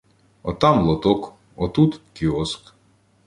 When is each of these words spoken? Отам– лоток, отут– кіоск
Отам– 0.49 0.77
лоток, 0.87 1.33
отут– 1.55 2.01
кіоск 2.13 2.73